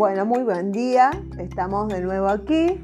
Bueno, 0.00 0.24
muy 0.24 0.44
buen 0.44 0.72
día. 0.72 1.10
Estamos 1.36 1.88
de 1.88 2.00
nuevo 2.00 2.28
aquí 2.28 2.82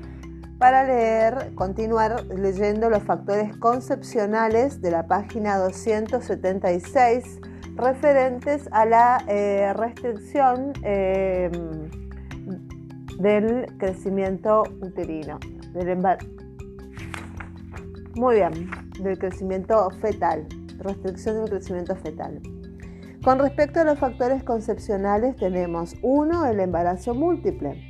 para 0.58 0.84
leer, 0.84 1.54
continuar 1.54 2.26
leyendo 2.26 2.90
los 2.90 3.02
factores 3.04 3.56
concepcionales 3.56 4.82
de 4.82 4.90
la 4.90 5.06
página 5.06 5.56
276 5.56 7.40
referentes 7.74 8.68
a 8.70 8.84
la 8.84 9.24
eh, 9.28 9.72
restricción 9.72 10.74
eh, 10.82 11.50
del 13.18 13.64
crecimiento 13.78 14.64
uterino, 14.82 15.38
del 15.72 15.96
muy 18.14 18.34
bien, 18.34 18.70
del 19.00 19.18
crecimiento 19.18 19.88
fetal, 20.02 20.46
restricción 20.80 21.36
del 21.36 21.48
crecimiento 21.48 21.96
fetal. 21.96 22.42
Con 23.26 23.40
respecto 23.40 23.80
a 23.80 23.84
los 23.84 23.98
factores 23.98 24.44
concepcionales 24.44 25.34
tenemos 25.34 25.96
uno, 26.00 26.46
el 26.46 26.60
embarazo 26.60 27.12
múltiple. 27.12 27.82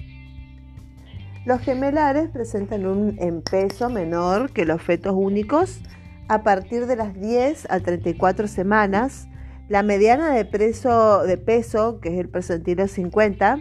Los 1.45 1.61
gemelares 1.61 2.31
presentan 2.31 2.87
un 2.87 3.43
peso 3.43 3.91
menor 3.91 4.51
que 4.51 4.65
los 4.65 4.81
fetos 4.81 5.13
únicos 5.15 5.83
a 6.29 6.43
partir 6.43 6.87
de 6.87 6.97
las 6.97 7.13
10 7.21 7.71
a 7.71 7.81
34 7.81 8.49
semanas. 8.49 9.29
La 9.69 9.83
mediana 9.83 10.31
de, 10.31 10.45
de 10.45 11.37
peso, 11.37 12.01
que 12.01 12.15
es 12.15 12.19
el 12.19 12.31
percentilo 12.31 12.89
50, 12.89 13.59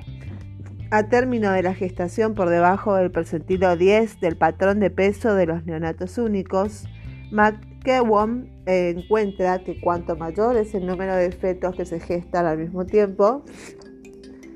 a 0.92 1.04
término 1.10 1.52
de 1.52 1.62
la 1.62 1.74
gestación 1.74 2.36
por 2.36 2.48
debajo 2.48 2.96
del 2.96 3.12
percentilo 3.12 3.76
10 3.76 4.22
del 4.22 4.38
patrón 4.38 4.80
de 4.80 4.92
peso 4.92 5.36
de 5.36 5.48
los 5.48 5.66
neonatos 5.66 6.20
únicos. 6.20 6.86
McKeown 7.86 8.50
encuentra 8.66 9.64
que 9.64 9.80
cuanto 9.80 10.16
mayor 10.16 10.58
es 10.58 10.74
el 10.74 10.88
número 10.88 11.16
de 11.16 11.32
fetos 11.32 11.76
que 11.76 11.86
se 11.86 12.00
gestan 12.00 12.48
al 12.48 12.58
mismo 12.58 12.86
tiempo, 12.88 13.44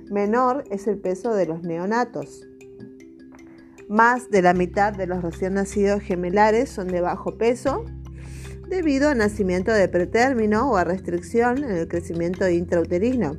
menor 0.10 0.64
es 0.72 0.88
el 0.88 0.98
peso 0.98 1.36
de 1.36 1.46
los 1.46 1.62
neonatos. 1.62 2.48
Más 3.88 4.32
de 4.32 4.42
la 4.42 4.54
mitad 4.54 4.94
de 4.94 5.06
los 5.06 5.22
recién 5.22 5.54
nacidos 5.54 6.02
gemelares 6.02 6.70
son 6.70 6.88
de 6.88 7.02
bajo 7.02 7.38
peso 7.38 7.86
debido 8.68 9.10
a 9.10 9.16
nacimiento 9.16 9.72
de 9.74 9.88
pretérmino 9.88 10.72
o 10.72 10.78
a 10.78 10.84
restricción 10.84 11.64
en 11.64 11.72
el 11.72 11.88
crecimiento 11.88 12.50
intrauterino. 12.50 13.38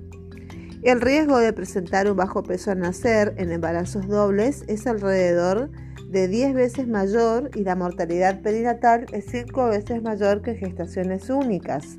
El 0.82 1.00
riesgo 1.00 1.38
de 1.38 1.52
presentar 1.52 2.08
un 2.08 2.16
bajo 2.16 2.44
peso 2.44 2.70
al 2.70 2.78
nacer 2.78 3.34
en 3.38 3.50
embarazos 3.50 4.06
dobles 4.06 4.64
es 4.68 4.86
alrededor 4.86 5.70
de 5.70 5.89
10 6.10 6.54
veces 6.54 6.88
mayor 6.88 7.50
y 7.54 7.62
la 7.62 7.76
mortalidad 7.76 8.42
perinatal 8.42 9.06
es 9.12 9.26
5 9.26 9.68
veces 9.68 10.02
mayor 10.02 10.42
que 10.42 10.54
gestaciones 10.54 11.30
únicas. 11.30 11.98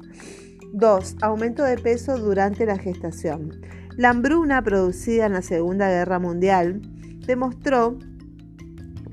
2. 0.73 1.15
Aumento 1.21 1.63
de 1.63 1.77
peso 1.77 2.17
durante 2.17 2.65
la 2.65 2.77
gestación. 2.77 3.61
La 3.97 4.09
hambruna 4.09 4.61
producida 4.63 5.25
en 5.25 5.33
la 5.33 5.41
Segunda 5.41 5.89
Guerra 5.89 6.19
Mundial 6.19 6.81
demostró 7.25 7.97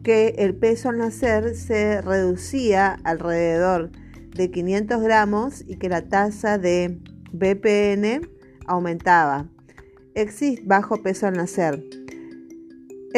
que 0.02 0.34
el 0.38 0.54
peso 0.54 0.88
al 0.88 0.98
nacer 0.98 1.54
se 1.54 2.00
reducía 2.00 2.96
alrededor 3.04 3.90
de 4.34 4.50
500 4.50 5.02
gramos 5.02 5.64
y 5.66 5.76
que 5.76 5.88
la 5.88 6.08
tasa 6.08 6.58
de 6.58 6.98
BPN 7.32 8.28
aumentaba. 8.66 9.48
Existe 10.14 10.62
bajo 10.64 11.02
peso 11.02 11.26
al 11.26 11.34
nacer. 11.34 11.97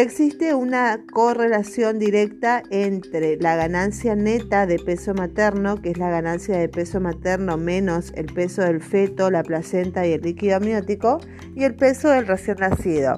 Existe 0.00 0.54
una 0.54 1.04
correlación 1.12 1.98
directa 1.98 2.62
entre 2.70 3.36
la 3.36 3.54
ganancia 3.54 4.16
neta 4.16 4.64
de 4.64 4.78
peso 4.78 5.12
materno, 5.12 5.82
que 5.82 5.90
es 5.90 5.98
la 5.98 6.08
ganancia 6.08 6.56
de 6.56 6.70
peso 6.70 7.00
materno 7.00 7.58
menos 7.58 8.10
el 8.16 8.24
peso 8.24 8.62
del 8.62 8.80
feto, 8.80 9.30
la 9.30 9.42
placenta 9.42 10.06
y 10.06 10.14
el 10.14 10.22
líquido 10.22 10.56
amniótico, 10.56 11.20
y 11.54 11.64
el 11.64 11.74
peso 11.74 12.08
del 12.08 12.26
recién 12.26 12.56
nacido. 12.60 13.16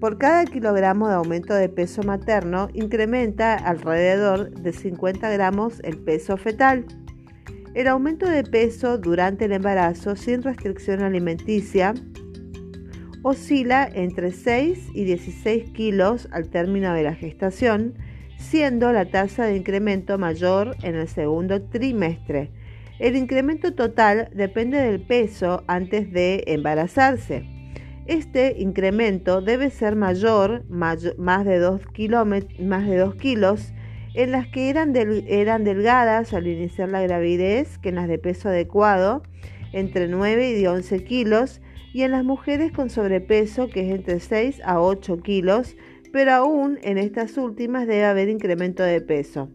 Por 0.00 0.18
cada 0.18 0.44
kilogramo 0.46 1.06
de 1.06 1.14
aumento 1.14 1.54
de 1.54 1.68
peso 1.68 2.02
materno, 2.02 2.70
incrementa 2.74 3.54
alrededor 3.54 4.50
de 4.50 4.72
50 4.72 5.30
gramos 5.30 5.78
el 5.84 5.98
peso 5.98 6.36
fetal. 6.36 6.86
El 7.74 7.86
aumento 7.86 8.28
de 8.28 8.42
peso 8.42 8.98
durante 8.98 9.44
el 9.44 9.52
embarazo 9.52 10.16
sin 10.16 10.42
restricción 10.42 11.02
alimenticia 11.02 11.94
oscila 13.24 13.88
entre 13.92 14.32
6 14.32 14.90
y 14.92 15.04
16 15.04 15.70
kilos 15.70 16.28
al 16.30 16.50
término 16.50 16.92
de 16.92 17.02
la 17.02 17.14
gestación, 17.14 17.94
siendo 18.36 18.92
la 18.92 19.06
tasa 19.06 19.46
de 19.46 19.56
incremento 19.56 20.18
mayor 20.18 20.76
en 20.82 20.94
el 20.94 21.08
segundo 21.08 21.62
trimestre. 21.62 22.50
El 22.98 23.16
incremento 23.16 23.74
total 23.74 24.28
depende 24.34 24.76
del 24.76 25.00
peso 25.00 25.64
antes 25.66 26.12
de 26.12 26.44
embarazarse. 26.48 27.46
Este 28.06 28.56
incremento 28.58 29.40
debe 29.40 29.70
ser 29.70 29.96
mayor, 29.96 30.62
más 30.68 31.02
de 31.02 31.58
2 31.58 31.86
kilos, 31.94 33.72
en 34.12 34.30
las 34.32 34.46
que 34.48 34.68
eran, 34.68 34.94
eran 34.94 35.64
delgadas 35.64 36.34
al 36.34 36.46
iniciar 36.46 36.90
la 36.90 37.00
gravidez 37.00 37.78
que 37.78 37.88
en 37.88 37.94
las 37.94 38.06
de 38.06 38.18
peso 38.18 38.50
adecuado, 38.50 39.22
entre 39.72 40.08
9 40.08 40.60
y 40.60 40.66
11 40.66 41.04
kilos, 41.04 41.62
y 41.94 42.02
en 42.02 42.10
las 42.10 42.24
mujeres 42.24 42.72
con 42.72 42.90
sobrepeso 42.90 43.68
que 43.68 43.88
es 43.88 43.94
entre 43.94 44.18
6 44.18 44.62
a 44.64 44.80
8 44.80 45.18
kilos, 45.18 45.76
pero 46.12 46.32
aún 46.32 46.76
en 46.82 46.98
estas 46.98 47.38
últimas 47.38 47.86
debe 47.86 48.04
haber 48.04 48.28
incremento 48.28 48.82
de 48.82 49.00
peso. 49.00 49.48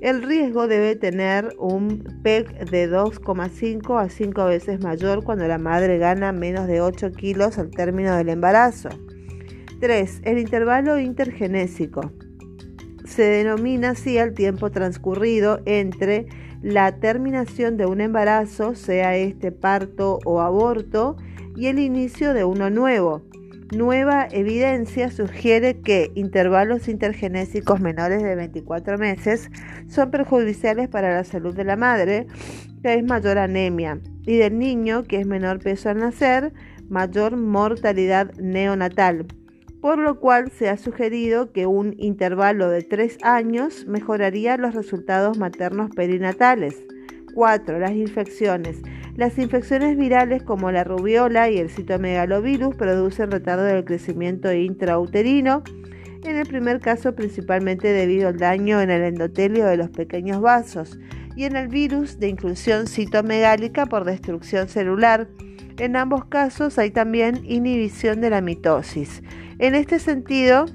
El 0.00 0.24
riesgo 0.24 0.66
debe 0.66 0.96
tener 0.96 1.54
un 1.56 2.02
PEC 2.24 2.68
de 2.68 2.90
2,5 2.90 4.02
a 4.02 4.08
5 4.08 4.44
veces 4.44 4.80
mayor 4.82 5.22
cuando 5.22 5.46
la 5.46 5.58
madre 5.58 5.98
gana 5.98 6.32
menos 6.32 6.66
de 6.66 6.80
8 6.80 7.12
kilos 7.12 7.58
al 7.58 7.70
término 7.70 8.16
del 8.16 8.28
embarazo. 8.28 8.88
3. 9.78 10.22
El 10.24 10.38
intervalo 10.38 10.98
intergenésico. 10.98 12.12
Se 13.04 13.22
denomina 13.22 13.90
así 13.90 14.18
al 14.18 14.34
tiempo 14.34 14.72
transcurrido 14.72 15.60
entre 15.64 16.26
la 16.60 16.98
terminación 16.98 17.76
de 17.76 17.86
un 17.86 18.00
embarazo, 18.00 18.74
sea 18.74 19.16
este 19.16 19.52
parto 19.52 20.18
o 20.24 20.40
aborto, 20.40 21.16
y 21.56 21.66
el 21.66 21.78
inicio 21.78 22.34
de 22.34 22.44
uno 22.44 22.70
nuevo. 22.70 23.22
Nueva 23.74 24.28
evidencia 24.30 25.10
sugiere 25.10 25.80
que 25.80 26.10
intervalos 26.14 26.86
intergenésicos 26.86 27.80
menores 27.80 28.22
de 28.22 28.36
24 28.36 28.98
meses 28.98 29.50
son 29.88 30.10
perjudiciales 30.10 30.88
para 30.88 31.14
la 31.14 31.24
salud 31.24 31.54
de 31.54 31.64
la 31.64 31.76
madre, 31.76 32.26
que 32.82 32.94
es 32.94 33.04
mayor 33.04 33.38
anemia, 33.38 34.00
y 34.26 34.36
del 34.36 34.58
niño, 34.58 35.04
que 35.04 35.18
es 35.20 35.26
menor 35.26 35.60
peso 35.60 35.88
al 35.88 35.98
nacer, 35.98 36.52
mayor 36.88 37.36
mortalidad 37.36 38.32
neonatal, 38.34 39.26
por 39.80 39.98
lo 39.98 40.20
cual 40.20 40.50
se 40.50 40.68
ha 40.68 40.76
sugerido 40.76 41.50
que 41.52 41.66
un 41.66 41.94
intervalo 41.98 42.68
de 42.68 42.82
3 42.82 43.18
años 43.22 43.86
mejoraría 43.86 44.56
los 44.56 44.74
resultados 44.74 45.38
maternos 45.38 45.90
perinatales. 45.96 46.76
4. 47.34 47.78
Las 47.78 47.92
infecciones. 47.92 48.80
Las 49.16 49.38
infecciones 49.38 49.96
virales 49.96 50.42
como 50.42 50.72
la 50.72 50.84
rubiola 50.84 51.50
y 51.50 51.58
el 51.58 51.70
citomegalovirus 51.70 52.74
producen 52.74 53.30
retardo 53.30 53.64
del 53.64 53.84
crecimiento 53.84 54.52
intrauterino, 54.52 55.62
en 56.24 56.36
el 56.36 56.46
primer 56.46 56.80
caso 56.80 57.14
principalmente 57.14 57.92
debido 57.92 58.28
al 58.28 58.38
daño 58.38 58.80
en 58.80 58.90
el 58.90 59.02
endotelio 59.02 59.66
de 59.66 59.76
los 59.76 59.90
pequeños 59.90 60.40
vasos 60.40 60.98
y 61.36 61.44
en 61.44 61.56
el 61.56 61.68
virus 61.68 62.18
de 62.18 62.28
inclusión 62.28 62.86
citomegálica 62.86 63.86
por 63.86 64.04
destrucción 64.04 64.68
celular. 64.68 65.28
En 65.78 65.96
ambos 65.96 66.24
casos 66.26 66.78
hay 66.78 66.90
también 66.90 67.42
inhibición 67.44 68.20
de 68.20 68.30
la 68.30 68.40
mitosis. 68.40 69.22
En 69.58 69.74
este 69.74 69.98
sentido, 69.98 70.66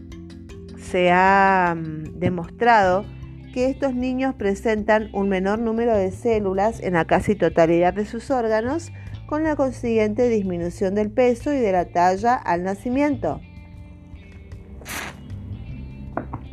se 0.78 1.12
ha 1.12 1.76
mm, 1.78 2.20
demostrado 2.20 3.06
estos 3.64 3.96
niños 3.96 4.36
presentan 4.36 5.10
un 5.14 5.30
menor 5.30 5.60
número 5.60 5.96
de 5.96 6.12
células 6.12 6.80
en 6.82 6.94
la 6.94 7.06
casi 7.06 7.36
totalidad 7.36 7.94
de 7.94 8.06
sus 8.06 8.32
órganos, 8.32 8.92
con 9.26 9.44
la 9.44 9.56
consiguiente 9.56 10.28
disminución 10.30 10.96
del 10.96 11.12
peso 11.12 11.54
y 11.54 11.58
de 11.58 11.72
la 11.72 11.86
talla 11.86 12.36
al 12.36 12.64
nacimiento. 12.64 13.42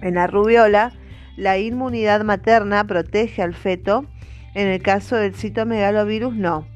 En 0.03 0.15
la 0.15 0.27
rubiola, 0.27 0.93
la 1.37 1.59
inmunidad 1.59 2.23
materna 2.23 2.87
protege 2.87 3.43
al 3.43 3.55
feto, 3.55 4.07
en 4.55 4.69
el 4.69 4.83
caso 4.83 5.17
del 5.17 5.35
citomegalovirus 5.35 6.35
no. 6.35 6.67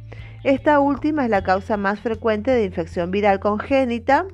Esta 0.43 0.81
última 0.81 1.25
es 1.25 1.31
la 1.31 1.43
causa 1.43 1.77
más 1.77 2.01
frecuente 2.01 2.51
de 2.51 2.65
infección 2.65 3.11
viral 3.11 3.41
congénita 3.41 4.27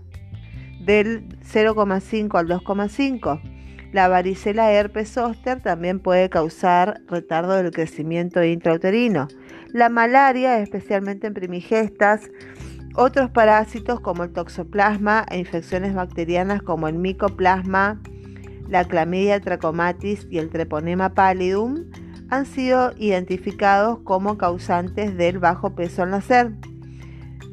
del 0.81 1.29
0,5 1.41 2.39
al 2.39 2.47
2,5 2.47 3.56
la 3.97 4.09
varicela 4.09 4.71
herpes 4.73 5.09
zóster 5.09 5.63
también 5.63 6.01
puede 6.01 6.29
causar 6.29 7.01
retardo 7.07 7.55
del 7.55 7.71
crecimiento 7.71 8.45
intrauterino. 8.45 9.27
La 9.73 9.89
malaria, 9.89 10.59
especialmente 10.59 11.27
en 11.27 11.33
primigestas, 11.33 12.29
otros 12.95 13.31
parásitos 13.31 14.01
como 14.01 14.25
el 14.25 14.35
toxoplasma 14.35 15.25
e 15.31 15.39
infecciones 15.39 15.95
bacterianas 15.95 16.61
como 16.61 16.89
el 16.89 16.99
micoplasma, 16.99 17.99
la 18.69 18.85
clamidia 18.85 19.41
trachomatis 19.41 20.27
y 20.31 20.37
el 20.41 20.51
treponema 20.51 21.15
pallidum 21.15 21.87
han 22.29 22.45
sido 22.45 22.93
identificados 22.99 24.01
como 24.01 24.37
causantes 24.37 25.17
del 25.17 25.39
bajo 25.39 25.75
peso 25.75 26.03
al 26.03 26.11
nacer. 26.11 26.53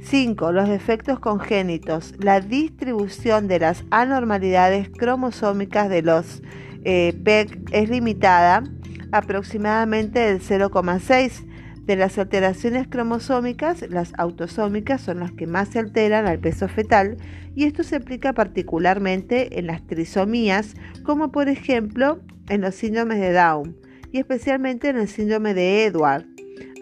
5. 0.03 0.51
Los 0.51 0.69
defectos 0.69 1.19
congénitos. 1.19 2.13
La 2.19 2.39
distribución 2.41 3.47
de 3.47 3.59
las 3.59 3.83
anormalidades 3.91 4.89
cromosómicas 4.89 5.89
de 5.89 6.01
los 6.01 6.41
eh, 6.83 7.19
PEC 7.23 7.59
es 7.71 7.89
limitada 7.89 8.63
aproximadamente 9.11 10.19
del 10.19 10.41
0,6 10.41 11.45
de 11.85 11.95
las 11.97 12.17
alteraciones 12.17 12.87
cromosómicas, 12.87 13.83
las 13.89 14.13
autosómicas 14.17 15.01
son 15.01 15.19
las 15.19 15.33
que 15.33 15.47
más 15.47 15.69
se 15.69 15.79
alteran 15.79 16.27
al 16.27 16.39
peso 16.39 16.67
fetal 16.69 17.17
y 17.55 17.65
esto 17.65 17.83
se 17.83 17.97
aplica 17.97 18.33
particularmente 18.33 19.59
en 19.59 19.67
las 19.67 19.85
trisomías, 19.85 20.75
como 21.03 21.31
por 21.31 21.49
ejemplo 21.49 22.21
en 22.47 22.61
los 22.61 22.75
síndromes 22.75 23.19
de 23.19 23.33
Down 23.33 23.77
y 24.11 24.19
especialmente 24.19 24.89
en 24.89 24.97
el 24.97 25.07
síndrome 25.07 25.53
de 25.53 25.85
Edward. 25.85 26.32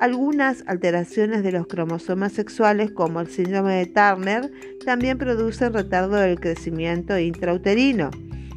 Algunas 0.02 0.64
alteraciones 0.66 1.44
de 1.44 1.52
los 1.52 1.68
cromosomas 1.68 2.32
sexuales, 2.32 2.90
como 2.90 3.22
el 3.22 3.28
síndrome 3.28 3.76
de 3.76 3.86
Turner, 3.86 4.52
también 4.84 5.20
producen 5.20 5.74
retardo 5.74 6.16
del 6.16 6.40
crecimiento 6.40 7.20
intrauterino. 7.20 8.10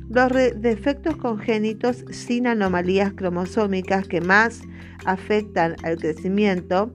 Los 0.09 0.33
defectos 0.33 1.17
congénitos 1.17 2.03
sin 2.11 2.47
anomalías 2.47 3.13
cromosómicas 3.13 4.09
que 4.09 4.23
más 4.23 4.63
afectan 5.05 5.77
al 5.83 5.99
crecimiento 5.99 6.91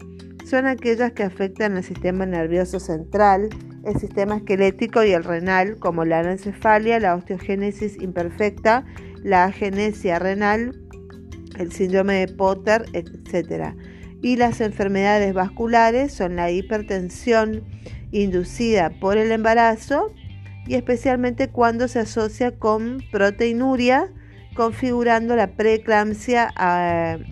son 0.45 0.65
aquellas 0.65 1.11
que 1.11 1.21
afectan 1.21 1.77
al 1.77 1.83
sistema 1.83 2.25
nervioso 2.25 2.79
central, 2.79 3.49
el 3.85 3.99
sistema 3.99 4.37
esquelético 4.37 5.03
y 5.03 5.11
el 5.11 5.25
renal, 5.25 5.77
como 5.77 6.05
la 6.05 6.21
anencefalia, 6.21 6.99
la 6.99 7.13
osteogénesis 7.13 8.01
imperfecta, 8.01 8.83
la 9.21 9.43
agenesia 9.43 10.17
renal, 10.17 10.75
el 11.59 11.71
síndrome 11.71 12.25
de 12.25 12.33
Potter, 12.33 12.85
etc. 12.93 13.75
Y 14.21 14.35
las 14.35 14.61
enfermedades 14.61 15.33
vasculares 15.33 16.13
son 16.13 16.35
la 16.35 16.51
hipertensión 16.51 17.63
inducida 18.11 18.89
por 18.99 19.17
el 19.17 19.31
embarazo 19.31 20.13
y 20.67 20.75
especialmente 20.75 21.49
cuando 21.49 21.87
se 21.87 21.99
asocia 21.99 22.51
con 22.51 23.01
proteinuria, 23.11 24.11
configurando 24.55 25.35
la 25.35 25.55
preeclampsia, 25.55 26.47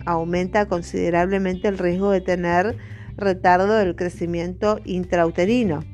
aumenta 0.06 0.66
considerablemente 0.66 1.68
el 1.68 1.78
riesgo 1.78 2.10
de 2.10 2.20
tener 2.20 2.76
retardo 3.16 3.74
del 3.74 3.96
crecimiento 3.96 4.80
intrauterino. 4.84 5.84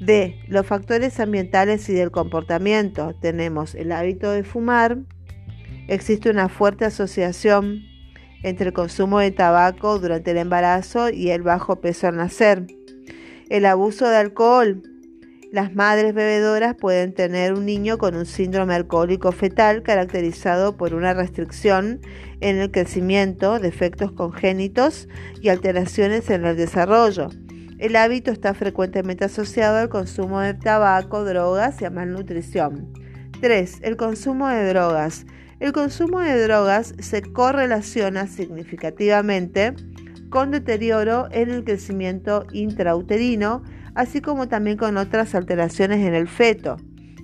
De 0.00 0.40
los 0.48 0.66
factores 0.66 1.20
ambientales 1.20 1.88
y 1.88 1.94
del 1.94 2.10
comportamiento 2.10 3.14
tenemos 3.20 3.74
el 3.74 3.92
hábito 3.92 4.30
de 4.30 4.42
fumar, 4.42 4.98
existe 5.88 6.28
una 6.28 6.48
fuerte 6.48 6.84
asociación 6.84 7.82
entre 8.42 8.68
el 8.68 8.72
consumo 8.72 9.18
de 9.18 9.30
tabaco 9.30 9.98
durante 9.98 10.32
el 10.32 10.38
embarazo 10.38 11.10
y 11.10 11.30
el 11.30 11.42
bajo 11.42 11.80
peso 11.80 12.08
al 12.08 12.16
nacer, 12.16 12.66
el 13.48 13.66
abuso 13.66 14.08
de 14.08 14.16
alcohol, 14.16 14.82
las 15.52 15.74
madres 15.74 16.14
bebedoras 16.14 16.74
pueden 16.74 17.12
tener 17.12 17.52
un 17.52 17.66
niño 17.66 17.98
con 17.98 18.16
un 18.16 18.24
síndrome 18.24 18.74
alcohólico 18.74 19.32
fetal 19.32 19.82
caracterizado 19.82 20.78
por 20.78 20.94
una 20.94 21.12
restricción 21.12 22.00
en 22.40 22.56
el 22.56 22.70
crecimiento, 22.70 23.58
defectos 23.58 24.12
congénitos 24.12 25.08
y 25.42 25.50
alteraciones 25.50 26.30
en 26.30 26.46
el 26.46 26.56
desarrollo. 26.56 27.28
El 27.78 27.96
hábito 27.96 28.30
está 28.30 28.54
frecuentemente 28.54 29.26
asociado 29.26 29.76
al 29.76 29.90
consumo 29.90 30.40
de 30.40 30.54
tabaco, 30.54 31.22
drogas 31.22 31.82
y 31.82 31.84
a 31.84 31.90
malnutrición. 31.90 32.90
3. 33.42 33.80
El 33.82 33.98
consumo 33.98 34.48
de 34.48 34.66
drogas. 34.68 35.26
El 35.62 35.70
consumo 35.70 36.18
de 36.18 36.42
drogas 36.42 36.92
se 36.98 37.22
correlaciona 37.22 38.26
significativamente 38.26 39.74
con 40.28 40.50
deterioro 40.50 41.28
en 41.30 41.50
el 41.50 41.62
crecimiento 41.62 42.44
intrauterino, 42.52 43.62
así 43.94 44.20
como 44.20 44.48
también 44.48 44.76
con 44.76 44.96
otras 44.96 45.36
alteraciones 45.36 46.04
en 46.04 46.14
el 46.14 46.26
feto. 46.26 46.78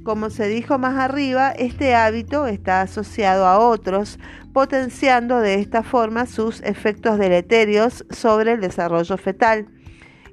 Como 0.04 0.30
se 0.30 0.46
dijo 0.46 0.78
más 0.78 0.96
arriba, 0.98 1.50
este 1.50 1.96
hábito 1.96 2.46
está 2.46 2.82
asociado 2.82 3.44
a 3.44 3.58
otros, 3.58 4.20
potenciando 4.52 5.40
de 5.40 5.54
esta 5.54 5.82
forma 5.82 6.24
sus 6.24 6.60
efectos 6.60 7.18
deleterios 7.18 8.06
sobre 8.10 8.52
el 8.52 8.60
desarrollo 8.60 9.16
fetal. 9.16 9.66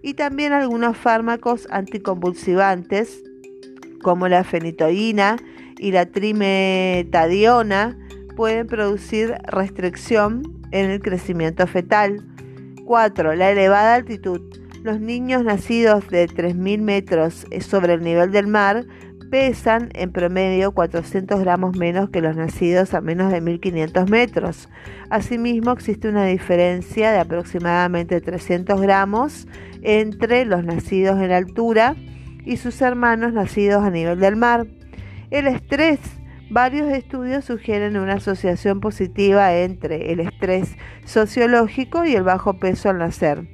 Y 0.04 0.14
también 0.14 0.54
algunos 0.54 0.96
fármacos 0.96 1.68
anticonvulsivantes, 1.72 3.24
como 4.04 4.28
la 4.28 4.44
fenitoína 4.44 5.38
y 5.80 5.92
la 5.92 6.06
trimetadiona, 6.06 7.98
pueden 8.36 8.68
producir 8.68 9.36
restricción 9.44 10.44
en 10.72 10.90
el 10.90 11.02
crecimiento 11.02 11.66
fetal. 11.68 12.26
4. 12.86 13.36
La 13.36 13.52
elevada 13.52 13.96
altitud. 13.96 14.42
Los 14.84 15.00
niños 15.00 15.44
nacidos 15.44 16.08
de 16.10 16.28
3.000 16.28 16.82
metros 16.82 17.48
sobre 17.62 17.94
el 17.94 18.02
nivel 18.02 18.32
del 18.32 18.48
mar 18.48 18.86
pesan 19.32 19.90
en 19.94 20.12
promedio 20.12 20.72
400 20.72 21.40
gramos 21.40 21.76
menos 21.76 22.10
que 22.10 22.22
los 22.22 22.36
nacidos 22.36 22.94
a 22.94 23.02
menos 23.02 23.32
de 23.32 23.42
1.500 23.42 24.08
metros. 24.10 24.70
Asimismo, 25.10 25.72
existe 25.72 26.08
una 26.08 26.26
diferencia 26.26 27.12
de 27.12 27.20
aproximadamente 27.20 28.22
300 28.22 28.80
gramos 28.80 29.48
entre 29.82 30.46
los 30.46 30.64
nacidos 30.64 31.20
en 31.20 31.32
altura 31.32 31.96
y 32.46 32.58
sus 32.58 32.82
hermanos 32.82 33.34
nacidos 33.34 33.84
a 33.84 33.90
nivel 33.90 34.20
del 34.20 34.36
mar. 34.36 34.68
El 35.32 35.48
estrés. 35.48 36.00
Varios 36.52 36.92
estudios 36.92 37.46
sugieren 37.46 37.98
una 37.98 38.14
asociación 38.14 38.80
positiva 38.80 39.56
entre 39.56 40.12
el 40.12 40.20
estrés 40.20 40.78
sociológico 41.04 42.06
y 42.06 42.16
el 42.16 42.22
bajo 42.22 42.60
peso 42.60 42.90
al 42.90 43.00
nacer. 43.00 43.48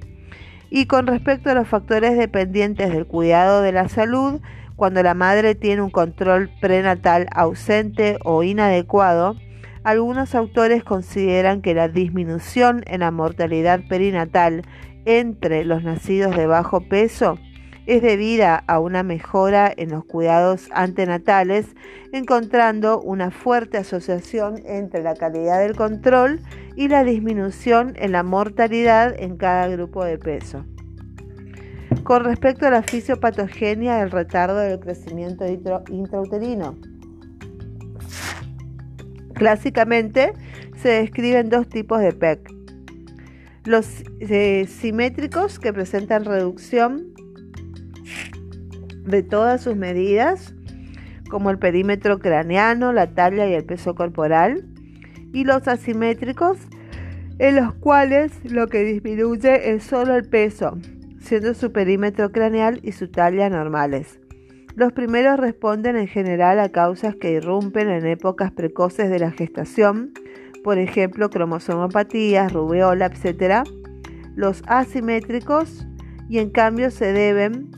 Y 0.70 0.88
con 0.88 1.08
respecto 1.08 1.50
a 1.50 1.54
los 1.54 1.70
factores 1.70 2.18
dependientes 2.18 2.92
del 2.92 3.08
cuidado 3.08 3.62
de 3.62 3.72
la 3.72 3.88
salud, 3.88 4.42
cuando 4.76 5.04
la 5.04 5.14
madre 5.14 5.56
tiene 5.56 5.82
un 5.82 5.90
control 5.90 6.50
prenatal 6.60 7.28
ausente 7.34 8.18
o 8.26 8.44
inadecuado, 8.44 9.38
algunos 9.84 10.36
autores 10.36 10.84
consideran 10.84 11.62
que 11.62 11.74
la 11.74 11.88
disminución 11.88 12.84
en 12.88 13.00
la 13.00 13.12
mortalidad 13.12 13.80
perinatal 13.88 14.64
entre 15.06 15.64
los 15.64 15.84
nacidos 15.84 16.36
de 16.36 16.46
bajo 16.46 16.82
peso 16.82 17.40
es 17.92 18.02
debida 18.02 18.64
a 18.68 18.80
una 18.80 19.04
mejora 19.04 19.70
en 19.76 19.90
los 19.90 20.06
cuidados 20.06 20.70
antenatales, 20.72 21.76
encontrando 22.14 23.02
una 23.02 23.32
fuerte 23.32 23.78
asociación 23.78 24.62
entre 24.66 25.04
la 25.04 25.14
calidad 25.14 25.60
del 25.60 25.76
control 25.76 26.40
y 26.78 26.88
la 26.88 27.04
disminución 27.04 27.92
en 27.98 28.14
la 28.14 28.24
mortalidad 28.24 29.14
en 29.20 29.36
cada 29.36 29.68
grupo 29.68 30.06
de 30.06 30.18
peso. 30.18 30.64
Con 32.04 32.24
respecto 32.24 32.66
a 32.66 32.70
la 32.70 32.82
fisiopatogenia 32.82 33.98
del 33.98 34.12
retardo 34.12 34.56
del 34.56 34.80
crecimiento 34.80 35.46
intrauterino, 35.46 36.78
clásicamente 39.34 40.32
se 40.82 40.88
describen 40.88 41.50
dos 41.50 41.68
tipos 41.68 42.00
de 42.00 42.14
PEC. 42.14 42.54
Los 43.66 44.06
eh, 44.22 44.66
simétricos 44.70 45.60
que 45.60 45.74
presentan 45.74 46.24
reducción 46.24 47.11
de 49.06 49.24
todas 49.24 49.62
sus 49.62 49.76
medidas, 49.76 50.54
como 51.30 51.50
el 51.50 51.58
perímetro 51.58 52.20
craneano, 52.20 52.94
la 52.94 53.14
talla 53.14 53.48
y 53.48 53.54
el 53.54 53.66
peso 53.66 53.96
corporal, 53.96 54.66
y 55.34 55.44
los 55.46 55.68
asimétricos, 55.68 56.58
en 57.40 57.56
los 57.56 57.74
cuales 57.74 58.32
lo 58.44 58.68
que 58.68 58.84
disminuye 58.84 59.72
es 59.72 59.84
solo 59.84 60.16
el 60.16 60.28
peso, 60.28 60.78
siendo 61.20 61.54
su 61.54 61.72
perímetro 61.72 62.32
craneal 62.32 62.80
y 62.84 62.92
su 62.92 63.08
talla 63.08 63.50
normales. 63.50 64.20
Los 64.76 64.94
primeros 64.94 65.40
responden 65.40 65.98
en 65.98 66.08
general 66.08 66.60
a 66.60 66.70
causas 66.70 67.16
que 67.16 67.32
irrumpen 67.32 67.90
en 67.90 68.06
épocas 68.06 68.52
precoces 68.52 69.10
de 69.10 69.20
la 69.20 69.32
gestación, 69.32 70.12
por 70.64 70.78
ejemplo 70.78 71.30
cromosomopatías, 71.30 72.54
rubeola, 72.54 73.08
etc. 73.08 73.68
Los 74.36 74.64
asimétricos 74.68 75.86
y 76.30 76.40
en 76.40 76.52
cambio 76.52 76.92
se 76.92 77.12
deben 77.12 77.71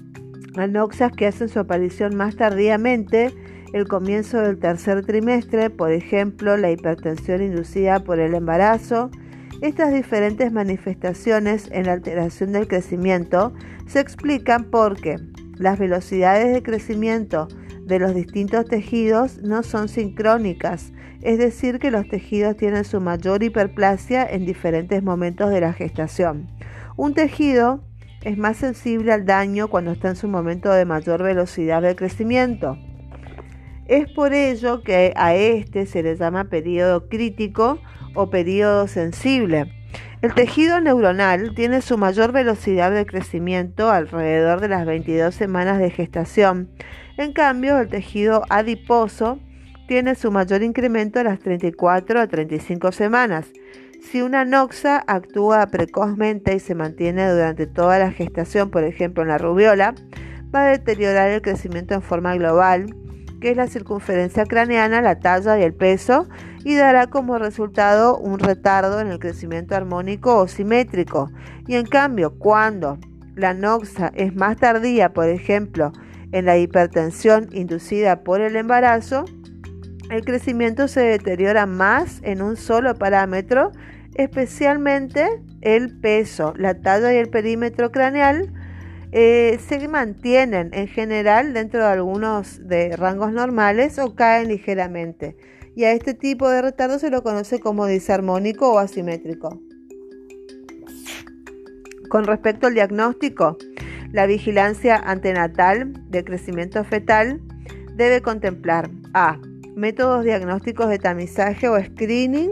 anoxias 0.58 1.12
que 1.12 1.28
hacen 1.28 1.50
su 1.50 1.60
aparición 1.60 2.16
más 2.16 2.36
tardíamente, 2.36 3.34
el 3.74 3.88
comienzo 3.88 4.40
del 4.40 4.60
tercer 4.60 5.04
trimestre, 5.06 5.70
por 5.70 5.92
ejemplo, 5.92 6.58
la 6.58 6.72
hipertensión 6.72 7.42
inducida 7.42 8.04
por 8.04 8.20
el 8.20 8.36
embarazo. 8.36 9.10
Estas 9.62 9.94
diferentes 9.94 10.52
manifestaciones 10.52 11.70
en 11.72 11.88
la 11.88 11.94
alteración 11.94 12.52
del 12.52 12.68
crecimiento 12.68 13.54
se 13.88 14.00
explican 14.00 14.66
porque 14.66 15.16
las 15.58 15.80
velocidades 15.80 16.54
de 16.54 16.62
crecimiento 16.62 17.48
de 17.86 18.00
los 18.00 18.14
distintos 18.14 18.66
tejidos 18.66 19.42
no 19.42 19.64
son 19.64 19.90
sincrónicas, 19.90 20.94
es 21.22 21.38
decir, 21.38 21.80
que 21.80 21.92
los 21.92 22.08
tejidos 22.08 22.58
tienen 22.58 22.84
su 22.84 23.02
mayor 23.02 23.44
hiperplasia 23.44 24.26
en 24.26 24.46
diferentes 24.46 25.02
momentos 25.02 25.50
de 25.50 25.62
la 25.62 25.74
gestación. 25.74 26.48
Un 26.96 27.14
tejido 27.14 27.84
es 28.24 28.38
más 28.38 28.58
sensible 28.58 29.12
al 29.12 29.26
daño 29.26 29.68
cuando 29.68 29.92
está 29.92 30.10
en 30.10 30.16
su 30.16 30.28
momento 30.28 30.72
de 30.72 30.86
mayor 30.86 31.24
velocidad 31.24 31.82
de 31.82 31.96
crecimiento. 31.96 32.78
Es 33.86 34.10
por 34.12 34.34
ello 34.34 34.82
que 34.82 35.14
a 35.16 35.36
este 35.36 35.86
se 35.86 36.04
le 36.04 36.16
llama 36.16 36.46
periodo 36.46 37.10
crítico 37.10 37.80
o 38.16 38.30
periodo 38.30 38.88
sensible. 38.88 39.74
El 40.22 40.34
tejido 40.34 40.80
neuronal 40.80 41.54
tiene 41.54 41.82
su 41.82 41.98
mayor 41.98 42.32
velocidad 42.32 42.92
de 42.92 43.06
crecimiento 43.06 43.92
alrededor 43.92 44.62
de 44.62 44.70
las 44.70 44.86
22 44.86 45.36
semanas 45.36 45.80
de 45.80 45.90
gestación. 45.90 46.70
En 47.18 47.34
cambio, 47.34 47.78
el 47.80 47.90
tejido 47.90 48.44
adiposo 48.50 49.40
tiene 49.88 50.16
su 50.16 50.32
mayor 50.32 50.64
incremento 50.64 51.20
a 51.20 51.24
las 51.24 51.40
34 51.40 52.22
a 52.22 52.28
35 52.28 52.94
semanas. 52.94 53.52
Si 54.12 54.22
una 54.22 54.46
noxa 54.46 55.04
actúa 55.08 55.66
precozmente 55.68 56.54
y 56.54 56.60
se 56.60 56.76
mantiene 56.76 57.32
durante 57.32 57.66
toda 57.66 57.98
la 57.98 58.12
gestación, 58.12 58.70
por 58.70 58.84
ejemplo 58.84 59.24
en 59.24 59.30
la 59.30 59.38
rubiola, 59.38 59.96
va 60.54 60.66
a 60.66 60.72
deteriorar 60.72 61.32
el 61.32 61.42
crecimiento 61.42 61.96
en 61.96 62.02
forma 62.02 62.36
global, 62.36 62.94
que 63.42 63.52
es 63.52 63.58
la 63.58 63.68
circunferencia 63.68 64.46
craneana, 64.46 65.02
la 65.02 65.20
talla 65.20 65.58
y 65.58 65.64
el 65.64 65.74
peso, 65.74 66.28
y 66.64 66.76
dará 66.76 67.08
como 67.08 67.40
resultado 67.40 68.18
un 68.18 68.40
retardo 68.40 69.00
en 69.00 69.08
el 69.08 69.20
crecimiento 69.20 69.76
armónico 69.76 70.38
o 70.38 70.48
simétrico. 70.48 71.32
Y 71.66 71.76
en 71.76 71.86
cambio, 71.86 72.38
cuando 72.38 73.00
la 73.36 73.54
noxa 73.54 74.12
es 74.16 74.36
más 74.36 74.58
tardía, 74.58 75.14
por 75.14 75.28
ejemplo, 75.28 75.92
en 76.32 76.46
la 76.46 76.58
hipertensión 76.58 77.50
inducida 77.52 78.24
por 78.24 78.42
el 78.42 78.58
embarazo, 78.58 79.26
el 80.14 80.24
crecimiento 80.26 80.88
se 80.88 81.02
deteriora 81.02 81.66
más 81.66 82.20
en 82.22 82.44
un 82.44 82.56
solo 82.56 82.94
parámetro, 82.94 83.72
especialmente 84.14 85.28
el 85.62 86.00
peso, 86.00 86.54
la 86.56 86.76
talla 86.76 87.12
y 87.12 87.18
el 87.18 87.30
perímetro 87.30 87.92
craneal, 87.92 88.54
eh, 89.12 89.60
se 89.68 89.88
mantienen 89.88 90.70
en 90.74 90.88
general 90.88 91.54
dentro 91.54 91.80
de 91.80 91.88
algunos 91.88 92.68
de 92.68 92.96
rangos 92.96 93.32
normales 93.32 93.98
o 93.98 94.14
caen 94.14 94.50
ligeramente. 94.50 95.36
Y 95.76 95.86
a 95.86 95.94
este 95.94 96.14
tipo 96.14 96.48
de 96.48 96.62
retardo 96.62 97.00
se 97.00 97.10
lo 97.10 97.24
conoce 97.24 97.60
como 97.60 97.88
disarmónico 97.88 98.72
o 98.72 98.78
asimétrico. 98.78 99.60
Con 102.10 102.26
respecto 102.26 102.68
al 102.68 102.76
diagnóstico, 102.76 103.58
la 104.12 104.28
vigilancia 104.28 104.96
antenatal 104.98 105.92
de 106.12 106.24
crecimiento 106.24 106.84
fetal 106.84 107.42
debe 107.96 108.22
contemplar 108.22 108.92
a 109.16 109.40
métodos 109.76 110.24
diagnósticos 110.24 110.90
de 110.90 111.00
tamizaje 111.00 111.70
o 111.70 111.82
screening 111.82 112.52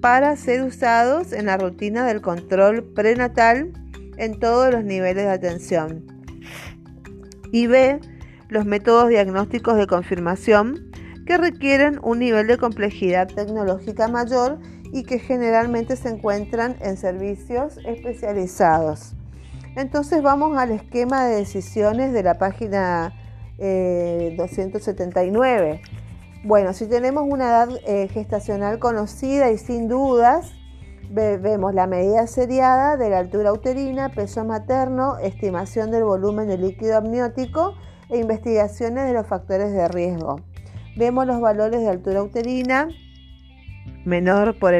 para 0.00 0.36
ser 0.36 0.62
usados 0.62 1.32
en 1.32 1.46
la 1.46 1.56
rutina 1.56 2.06
del 2.06 2.20
control 2.20 2.84
prenatal 2.94 3.72
en 4.16 4.38
todos 4.38 4.72
los 4.72 4.84
niveles 4.84 5.24
de 5.24 5.30
atención. 5.30 6.04
Y 7.52 7.66
B, 7.66 8.00
los 8.48 8.66
métodos 8.66 9.08
diagnósticos 9.08 9.76
de 9.76 9.86
confirmación 9.86 10.90
que 11.26 11.38
requieren 11.38 11.98
un 12.02 12.18
nivel 12.18 12.46
de 12.46 12.58
complejidad 12.58 13.28
tecnológica 13.28 14.08
mayor 14.08 14.58
y 14.92 15.04
que 15.04 15.18
generalmente 15.18 15.96
se 15.96 16.10
encuentran 16.10 16.76
en 16.80 16.96
servicios 16.96 17.78
especializados. 17.86 19.14
Entonces 19.76 20.22
vamos 20.22 20.58
al 20.58 20.72
esquema 20.72 21.24
de 21.24 21.36
decisiones 21.36 22.12
de 22.12 22.22
la 22.22 22.38
página 22.38 23.14
279. 23.58 25.80
Bueno, 26.44 26.72
si 26.72 26.86
tenemos 26.86 27.24
una 27.28 27.44
edad 27.44 27.68
eh, 27.86 28.08
gestacional 28.08 28.80
conocida 28.80 29.52
y 29.52 29.58
sin 29.58 29.88
dudas, 29.88 30.52
vemos 31.08 31.72
la 31.72 31.86
medida 31.86 32.26
seriada 32.26 32.96
de 32.96 33.10
la 33.10 33.18
altura 33.18 33.52
uterina, 33.52 34.08
peso 34.08 34.44
materno, 34.44 35.18
estimación 35.18 35.90
del 35.92 36.02
volumen 36.02 36.48
del 36.48 36.62
líquido 36.62 36.96
amniótico 36.96 37.74
e 38.08 38.18
investigaciones 38.18 39.06
de 39.06 39.12
los 39.12 39.26
factores 39.26 39.72
de 39.72 39.86
riesgo. 39.86 40.40
Vemos 40.96 41.26
los 41.26 41.40
valores 41.40 41.80
de 41.80 41.88
altura 41.88 42.22
uterina 42.22 42.88
menor 44.04 44.58
por, 44.58 44.74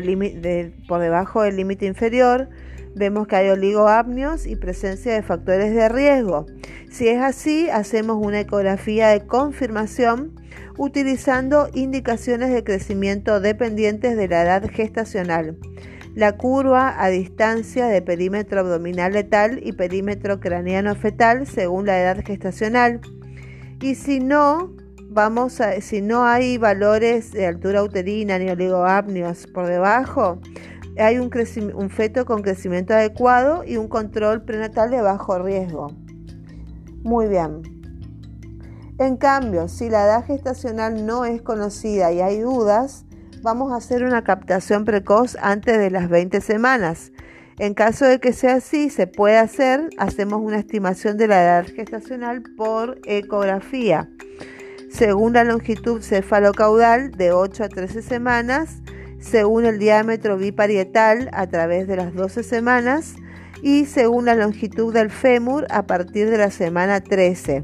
por 0.88 1.00
debajo 1.00 1.42
del 1.42 1.57
límite 1.57 1.87
inferior. 1.87 2.49
Vemos 2.95 3.26
que 3.26 3.37
hay 3.37 3.49
oligoapnios 3.49 4.47
y 4.47 4.57
presencia 4.57 5.14
de 5.14 5.23
factores 5.23 5.75
de 5.75 5.88
riesgo. 5.88 6.47
Si 6.92 7.08
es 7.08 7.20
así, 7.20 7.70
hacemos 7.70 8.25
una 8.25 8.40
ecografía 8.40 9.08
de 9.08 9.26
confirmación 9.26 10.40
utilizando 10.78 11.68
indicaciones 11.75 12.52
de 12.52 12.62
crecimiento 12.62 13.40
dependientes 13.40 14.16
de 14.16 14.28
la 14.28 14.42
edad 14.42 14.70
gestacional 14.70 15.56
la 16.14 16.37
curva 16.37 17.02
a 17.02 17.08
distancia 17.08 17.87
de 17.87 18.02
perímetro 18.02 18.61
abdominal 18.61 19.12
letal 19.12 19.61
y 19.62 19.72
perímetro 19.72 20.40
craneano 20.40 20.94
fetal 20.94 21.46
según 21.46 21.87
la 21.87 22.00
edad 22.00 22.22
gestacional. 22.25 23.00
Y 23.80 23.94
si 23.94 24.20
no, 24.20 24.75
vamos 25.08 25.61
a, 25.61 25.80
si 25.80 26.02
no 26.02 26.25
hay 26.25 26.58
valores 26.58 27.32
de 27.32 27.46
altura 27.46 27.82
uterina 27.82 28.38
ni 28.38 28.50
oligoapnios 28.50 29.46
por 29.46 29.66
debajo, 29.66 30.38
hay 30.99 31.18
un, 31.18 31.30
un 31.75 31.90
feto 31.90 32.26
con 32.26 32.42
crecimiento 32.42 32.92
adecuado 32.92 33.64
y 33.64 33.78
un 33.78 33.88
control 33.88 34.42
prenatal 34.42 34.90
de 34.90 35.00
bajo 35.00 35.38
riesgo. 35.38 35.96
Muy 37.02 37.26
bien. 37.26 37.62
En 38.99 39.16
cambio, 39.16 39.66
si 39.66 39.88
la 39.88 40.04
edad 40.04 40.25
gestacional 40.25 41.04
no 41.04 41.25
es 41.25 41.42
conocida 41.42 42.12
y 42.12 42.21
hay 42.21 42.40
dudas, 42.40 43.04
vamos 43.42 43.73
a 43.73 43.76
hacer 43.76 44.04
una 44.04 44.23
captación 44.23 44.85
precoz 44.85 45.37
antes 45.40 45.78
de 45.78 45.90
las 45.90 46.09
20 46.09 46.40
semanas. 46.40 47.11
En 47.59 47.75
caso 47.75 48.04
de 48.04 48.21
que 48.21 48.32
sea 48.32 48.54
así, 48.56 48.90
se 48.90 49.09
puede 49.09 49.38
hacer, 49.38 49.90
hacemos 49.99 50.40
una 50.40 50.59
estimación 50.59 51.16
de 51.16 51.26
la 51.26 51.42
edad 51.42 51.66
gestacional 51.66 52.42
por 52.56 53.00
ecografía. 53.04 54.09
Según 54.90 55.32
la 55.32 55.44
longitud 55.44 56.02
cefalocaudal 56.02 57.11
de 57.11 57.32
8 57.32 57.64
a 57.64 57.68
13 57.68 58.02
semanas, 58.02 58.82
según 59.18 59.64
el 59.64 59.78
diámetro 59.78 60.37
biparietal 60.37 61.28
a 61.32 61.49
través 61.49 61.88
de 61.88 61.97
las 61.97 62.14
12 62.14 62.42
semanas 62.42 63.16
y 63.62 63.87
según 63.87 64.26
la 64.26 64.35
longitud 64.35 64.92
del 64.92 65.11
fémur 65.11 65.66
a 65.71 65.87
partir 65.87 66.28
de 66.28 66.37
la 66.37 66.50
semana 66.50 67.00
13. 67.00 67.62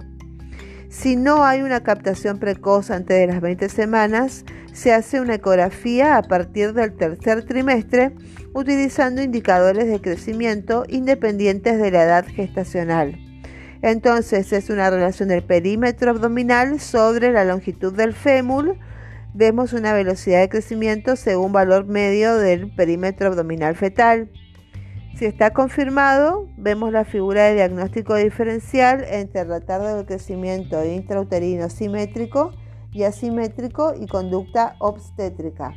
Si 0.88 1.17
no 1.17 1.45
hay 1.45 1.61
una 1.61 1.83
captación 1.83 2.38
precoz 2.38 2.90
antes 2.90 3.19
de 3.19 3.26
las 3.26 3.43
20 3.43 3.69
semanas, 3.69 4.45
se 4.73 4.95
hace 4.95 5.21
una 5.21 5.35
ecografía 5.35 6.17
a 6.17 6.23
partir 6.23 6.73
del 6.73 6.97
tercer 6.97 7.45
trimestre 7.45 8.14
utilizando 8.55 9.21
indicadores 9.21 9.87
de 9.87 10.00
crecimiento 10.00 10.85
independientes 10.88 11.78
de 11.78 11.90
la 11.90 12.05
edad 12.05 12.26
gestacional. 12.26 13.19
Entonces 13.83 14.52
es 14.52 14.71
una 14.71 14.88
relación 14.90 15.28
del 15.28 15.43
perímetro 15.43 16.11
abdominal 16.11 16.81
sobre 16.81 17.33
la 17.33 17.45
longitud 17.45 17.93
del 17.93 18.14
fémur. 18.14 18.76
Vemos 19.35 19.73
una 19.73 19.93
velocidad 19.93 20.40
de 20.40 20.49
crecimiento 20.49 21.17
según 21.17 21.52
valor 21.52 21.87
medio 21.87 22.37
del 22.37 22.75
perímetro 22.75 23.28
abdominal 23.28 23.76
fetal. 23.76 24.31
Si 25.17 25.25
está 25.25 25.53
confirmado, 25.53 26.49
vemos 26.57 26.93
la 26.93 27.05
figura 27.05 27.45
de 27.45 27.55
diagnóstico 27.55 28.15
diferencial 28.15 29.05
entre 29.09 29.45
retardo 29.45 29.97
del 29.97 30.07
crecimiento 30.07 30.85
intrauterino 30.85 31.69
simétrico 31.71 32.53
y 32.93 33.03
asimétrico 33.03 33.95
y 33.99 34.07
conducta 34.07 34.77
obstétrica. 34.79 35.75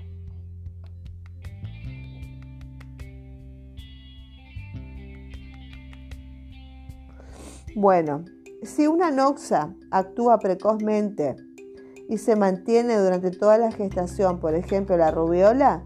Bueno, 7.76 8.26
si 8.64 8.86
una 8.86 9.12
noxa 9.12 9.74
actúa 9.92 10.40
precozmente 10.40 11.36
y 12.10 12.18
se 12.18 12.36
mantiene 12.36 12.98
durante 12.98 13.32
toda 13.32 13.58
la 13.58 13.72
gestación, 13.72 14.40
por 14.40 14.56
ejemplo 14.56 14.98
la 14.98 15.10
rubiola, 15.10 15.82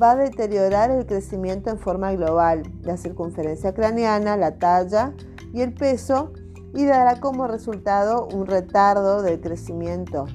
va 0.00 0.12
a 0.12 0.16
deteriorar 0.16 0.90
el 0.90 1.06
crecimiento 1.06 1.70
en 1.70 1.78
forma 1.78 2.12
global, 2.12 2.62
la 2.82 2.96
circunferencia 2.96 3.74
craneana, 3.74 4.36
la 4.36 4.58
talla 4.58 5.12
y 5.52 5.60
el 5.60 5.74
peso 5.74 6.32
y 6.74 6.84
dará 6.84 7.20
como 7.20 7.46
resultado 7.46 8.28
un 8.32 8.46
retardo 8.46 9.22
del 9.22 9.40
crecimiento 9.40 10.26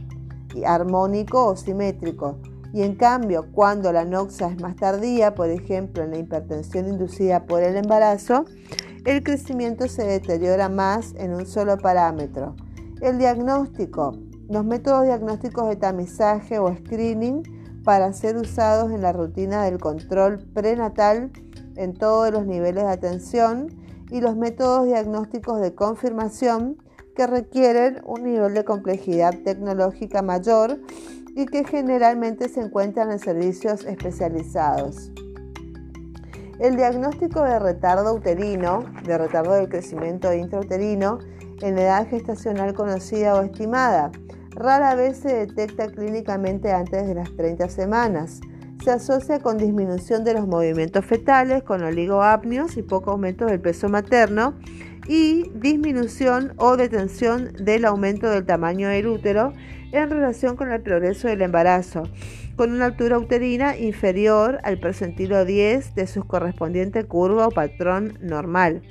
armónico 0.65 1.45
o 1.45 1.55
simétrico. 1.55 2.37
Y 2.73 2.83
en 2.83 2.95
cambio, 2.95 3.45
cuando 3.53 3.93
la 3.93 4.03
noxa 4.03 4.49
es 4.49 4.61
más 4.61 4.75
tardía, 4.75 5.33
por 5.33 5.49
ejemplo 5.49 6.03
en 6.03 6.11
la 6.11 6.17
hipertensión 6.17 6.87
inducida 6.87 7.45
por 7.45 7.63
el 7.63 7.77
embarazo, 7.77 8.45
el 9.05 9.23
crecimiento 9.23 9.87
se 9.87 10.03
deteriora 10.03 10.67
más 10.67 11.13
en 11.17 11.33
un 11.33 11.45
solo 11.45 11.77
parámetro. 11.77 12.55
El 13.01 13.17
diagnóstico. 13.17 14.17
Los 14.49 14.65
métodos 14.65 15.05
diagnósticos 15.05 15.69
de 15.69 15.75
tamizaje 15.75 16.59
o 16.59 16.75
screening 16.75 17.43
para 17.85 18.11
ser 18.11 18.35
usados 18.35 18.91
en 18.91 19.01
la 19.01 19.13
rutina 19.13 19.63
del 19.63 19.79
control 19.79 20.39
prenatal 20.53 21.31
en 21.77 21.93
todos 21.93 22.31
los 22.31 22.45
niveles 22.45 22.83
de 22.83 22.89
atención 22.89 23.67
y 24.09 24.21
los 24.21 24.35
métodos 24.35 24.87
diagnósticos 24.87 25.61
de 25.61 25.75
confirmación 25.75 26.77
que 27.15 27.27
requieren 27.27 28.01
un 28.05 28.23
nivel 28.23 28.53
de 28.55 28.65
complejidad 28.65 29.33
tecnológica 29.43 30.21
mayor 30.21 30.79
y 31.35 31.45
que 31.45 31.63
generalmente 31.63 32.49
se 32.49 32.61
encuentran 32.61 33.11
en 33.11 33.19
servicios 33.19 33.85
especializados. 33.85 35.11
El 36.59 36.77
diagnóstico 36.77 37.43
de 37.43 37.59
retardo 37.59 38.13
uterino, 38.13 38.85
de 39.03 39.17
retardo 39.17 39.53
del 39.53 39.69
crecimiento 39.69 40.33
intrauterino, 40.33 41.19
en 41.61 41.77
edad 41.77 42.07
gestacional 42.09 42.73
conocida 42.73 43.35
o 43.35 43.43
estimada, 43.43 44.11
rara 44.55 44.95
vez 44.95 45.17
se 45.17 45.35
detecta 45.35 45.87
clínicamente 45.87 46.71
antes 46.71 47.07
de 47.07 47.15
las 47.15 47.35
30 47.35 47.69
semanas. 47.69 48.39
Se 48.83 48.91
asocia 48.91 49.39
con 49.39 49.57
disminución 49.57 50.23
de 50.23 50.33
los 50.33 50.47
movimientos 50.47 51.05
fetales, 51.05 51.63
con 51.63 51.83
oligoapnios 51.83 52.77
y 52.77 52.83
poco 52.83 53.11
aumento 53.11 53.45
del 53.45 53.59
peso 53.59 53.89
materno 53.89 54.55
y 55.07 55.49
disminución 55.55 56.53
o 56.57 56.77
detención 56.77 57.51
del 57.53 57.85
aumento 57.85 58.29
del 58.29 58.45
tamaño 58.45 58.89
del 58.89 59.07
útero 59.07 59.53
en 59.91 60.09
relación 60.09 60.55
con 60.55 60.71
el 60.71 60.81
progreso 60.81 61.27
del 61.27 61.41
embarazo, 61.41 62.03
con 62.55 62.71
una 62.71 62.85
altura 62.85 63.17
uterina 63.17 63.77
inferior 63.77 64.59
al 64.63 64.79
percentilo 64.79 65.45
10 65.45 65.95
de 65.95 66.07
su 66.07 66.25
correspondiente 66.25 67.03
curva 67.03 67.47
o 67.47 67.51
patrón 67.51 68.17
normal. 68.21 68.81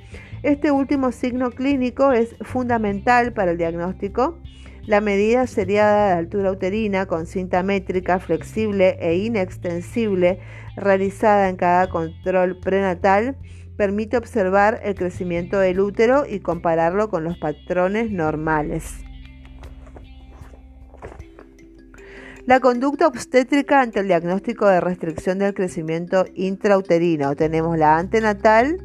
Este 0.42 0.70
último 0.70 1.10
signo 1.10 1.50
clínico 1.50 2.12
es 2.12 2.36
fundamental 2.42 3.32
para 3.32 3.52
el 3.52 3.58
diagnóstico. 3.58 4.38
La 4.86 5.00
medida 5.00 5.46
seriada 5.46 6.08
de 6.08 6.12
altura 6.12 6.50
uterina 6.50 7.06
con 7.06 7.26
cinta 7.26 7.62
métrica 7.62 8.18
flexible 8.18 8.98
e 9.00 9.16
inextensible 9.16 10.40
realizada 10.76 11.48
en 11.48 11.56
cada 11.56 11.88
control 11.88 12.58
prenatal 12.60 13.36
permite 13.78 14.18
observar 14.18 14.80
el 14.84 14.94
crecimiento 14.94 15.58
del 15.58 15.80
útero 15.80 16.26
y 16.28 16.40
compararlo 16.40 17.08
con 17.08 17.24
los 17.24 17.38
patrones 17.38 18.10
normales. 18.10 19.04
La 22.44 22.60
conducta 22.60 23.06
obstétrica 23.06 23.80
ante 23.80 24.00
el 24.00 24.06
diagnóstico 24.06 24.66
de 24.66 24.82
restricción 24.82 25.38
del 25.38 25.54
crecimiento 25.54 26.26
intrauterino. 26.34 27.34
Tenemos 27.36 27.78
la 27.78 27.96
antenatal, 27.96 28.84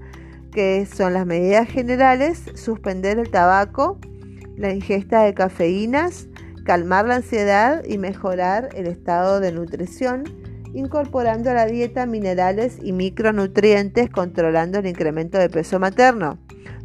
que 0.53 0.85
son 0.85 1.11
las 1.11 1.25
medidas 1.25 1.67
generales, 1.67 2.41
suspender 2.55 3.19
el 3.19 3.29
tabaco, 3.29 3.99
la 4.59 4.73
ingesta 4.73 5.23
de 5.23 5.33
cafeínas, 5.33 6.27
calmar 6.65 7.05
la 7.05 7.15
ansiedad 7.15 7.81
y 7.87 7.97
mejorar 7.97 8.69
el 8.75 8.87
estado 8.87 9.39
de 9.39 9.53
nutrición, 9.53 10.25
incorporando 10.73 11.49
a 11.49 11.53
la 11.53 11.65
dieta 11.65 12.05
minerales 12.05 12.77
y 12.83 12.91
micronutrientes, 12.91 14.09
controlando 14.09 14.79
el 14.79 14.85
incremento 14.85 15.37
de 15.37 15.49
peso 15.49 15.79
materno. 15.79 16.37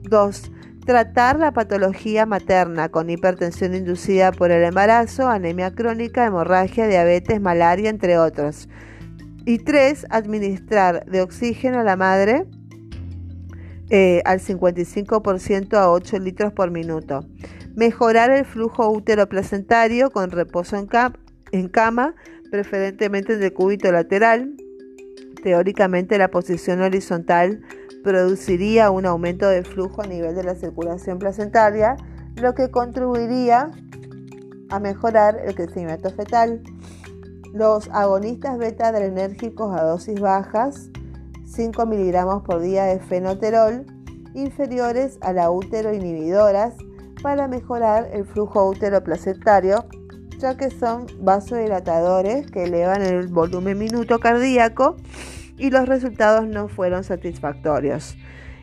2. 0.09 0.53
Tratar 0.87 1.39
la 1.39 1.53
patología 1.53 2.27
materna 2.27 2.91
con 2.91 3.11
hipertensión 3.11 3.75
inducida 3.75 4.31
por 4.31 4.53
el 4.53 4.63
embarazo, 4.63 5.29
anemia 5.29 5.75
crónica, 5.75 6.25
hemorragia, 6.25 6.87
diabetes, 6.87 7.41
malaria, 7.41 7.91
entre 7.91 8.19
otros. 8.19 8.69
Y 9.45 9.59
3. 9.59 10.07
Administrar 10.11 11.05
de 11.07 11.23
oxígeno 11.23 11.81
a 11.81 11.85
la 11.85 11.97
madre 11.97 12.47
eh, 13.91 14.23
al 14.25 14.41
55% 14.41 15.75
a 15.75 15.91
8 15.91 16.19
litros 16.21 16.53
por 16.53 16.71
minuto. 16.71 17.27
Mejorar 17.75 18.31
el 18.31 18.45
flujo 18.45 18.89
útero 18.89 19.29
placentario 19.29 20.11
con 20.11 20.31
reposo 20.31 20.77
en, 20.77 21.69
cama, 21.69 22.15
preferentemente 22.53 23.33
en 23.35 23.43
el 23.43 23.53
cúbito 23.53 23.91
lateral. 23.91 24.55
Teóricamente 25.43 26.17
la 26.17 26.31
posición 26.31 26.83
horizontal 26.83 27.63
produciría 28.05 28.91
un 28.91 29.07
aumento 29.07 29.49
de 29.49 29.65
flujo 29.65 30.03
a 30.03 30.07
nivel 30.07 30.37
de 30.37 30.45
la 30.45 30.55
circulación 30.55 31.19
placentaria, 31.19 31.97
lo 32.37 32.55
que 32.55 32.71
contribuiría 32.71 33.73
a 34.71 34.79
mejorar 34.79 35.41
el 35.45 35.57
crecimiento 35.57 36.11
fetal. 36.11 36.63
Los 37.53 37.89
agonistas 37.89 38.57
beta 38.57 38.89
adrenérgicos 38.89 39.77
a 39.77 39.83
dosis 39.83 40.21
bajas 40.21 40.91
5 41.47 41.87
miligramos 41.87 42.45
por 42.45 42.61
día 42.61 42.85
de 42.85 43.01
fenoterol 43.01 43.85
inferiores 44.35 45.19
a 45.23 45.33
la 45.33 45.51
útero 45.51 45.93
inhibidoras 45.93 46.75
para 47.25 47.49
mejorar 47.49 48.11
el 48.13 48.27
flujo 48.27 48.69
útero 48.69 49.03
placentario, 49.03 49.87
ya 50.39 50.59
que 50.59 50.69
son 50.69 51.07
vasodilatadores 51.21 52.51
que 52.51 52.65
elevan 52.65 53.01
el 53.01 53.29
volumen 53.29 53.79
minuto 53.79 54.19
cardíaco 54.19 54.99
y 55.57 55.71
los 55.71 55.89
resultados 55.89 56.47
no 56.47 56.69
fueron 56.69 57.03
satisfactorios. 57.03 58.15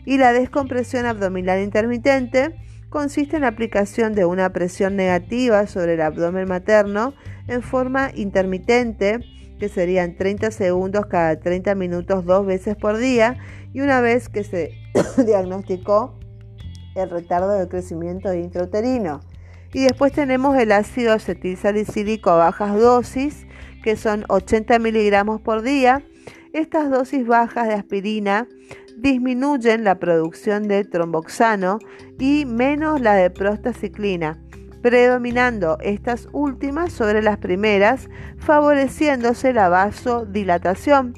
Y 0.05 0.19
la 0.19 0.31
descompresión 0.31 1.07
abdominal 1.07 1.59
intermitente 1.59 2.55
consiste 2.91 3.37
en 3.37 3.41
la 3.41 3.47
aplicación 3.47 4.13
de 4.13 4.25
una 4.25 4.51
presión 4.51 4.95
negativa 4.95 5.65
sobre 5.65 5.95
el 5.95 6.01
abdomen 6.01 6.47
materno 6.47 7.15
en 7.47 7.63
forma 7.63 8.11
intermitente 8.13 9.21
que 9.59 9.69
serían 9.69 10.15
30 10.15 10.51
segundos 10.51 11.07
cada 11.07 11.39
30 11.39 11.73
minutos 11.73 12.25
dos 12.25 12.45
veces 12.45 12.75
por 12.75 12.99
día 12.99 13.39
y 13.73 13.81
una 13.81 14.01
vez 14.01 14.29
que 14.29 14.43
se 14.43 14.75
diagnosticó 15.25 16.20
el 16.95 17.09
retardo 17.09 17.49
del 17.49 17.67
crecimiento 17.67 18.33
intrauterino. 18.33 19.21
Y 19.73 19.83
después 19.83 20.11
tenemos 20.11 20.57
el 20.57 20.71
ácido 20.71 21.13
acetilsalicílico 21.13 22.29
a 22.29 22.37
bajas 22.37 22.79
dosis, 22.79 23.45
que 23.83 23.95
son 23.95 24.25
80 24.27 24.79
miligramos 24.79 25.41
por 25.41 25.61
día. 25.61 26.03
Estas 26.53 26.89
dosis 26.89 27.25
bajas 27.25 27.67
de 27.67 27.75
aspirina 27.75 28.47
disminuyen 28.97 29.83
la 29.83 29.99
producción 29.99 30.67
de 30.67 30.83
tromboxano 30.83 31.79
y 32.19 32.45
menos 32.45 32.99
la 32.99 33.15
de 33.15 33.29
prostaciclina 33.29 34.37
predominando 34.81 35.77
estas 35.81 36.27
últimas 36.31 36.91
sobre 36.91 37.21
las 37.21 37.37
primeras, 37.37 38.09
favoreciéndose 38.37 39.53
la 39.53 39.69
vasodilatación. 39.69 41.13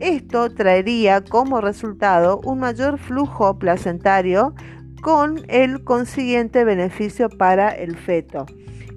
Esto 0.00 0.50
traería 0.54 1.22
como 1.22 1.60
resultado 1.60 2.40
un 2.44 2.60
mayor 2.60 2.98
flujo 2.98 3.58
placentario 3.58 4.54
con 5.02 5.42
el 5.48 5.84
consiguiente 5.84 6.64
beneficio 6.64 7.28
para 7.28 7.70
el 7.70 7.96
feto. 7.96 8.46